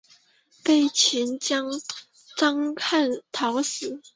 [0.63, 1.69] 被秦将
[2.35, 4.01] 章邯讨死。